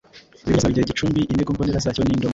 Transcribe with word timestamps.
Ibi 0.39 0.47
binyazina 0.47 0.69
bigira 0.71 0.85
igicumb. 0.85 1.15
Intego 1.31 1.49
mbonera 1.53 1.83
zacyo 1.85 2.01
ni 2.03 2.13
indomo, 2.15 2.29